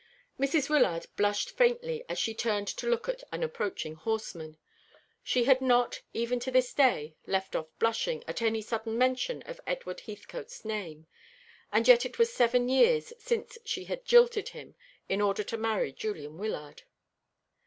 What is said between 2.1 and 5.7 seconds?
she turned to look at an approaching horseman. She had